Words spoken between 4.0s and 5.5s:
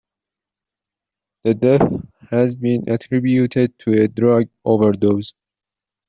a drug overdose.